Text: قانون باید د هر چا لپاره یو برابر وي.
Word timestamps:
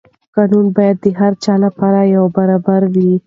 قانون 0.35 0.65
باید 0.75 0.97
د 1.05 1.07
هر 1.19 1.33
چا 1.43 1.53
لپاره 1.65 1.99
یو 2.15 2.23
برابر 2.37 2.81
وي. 2.93 3.11